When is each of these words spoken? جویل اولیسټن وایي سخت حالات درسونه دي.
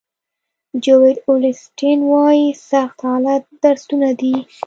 جویل 0.83 1.17
اولیسټن 1.27 1.99
وایي 2.11 2.47
سخت 2.69 2.97
حالات 3.09 3.43
درسونه 3.63 4.09
دي. 4.19 4.35